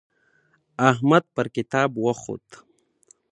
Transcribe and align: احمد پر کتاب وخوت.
احمد 0.89 1.23
پر 1.35 1.45
کتاب 1.55 1.89
وخوت. 2.05 2.47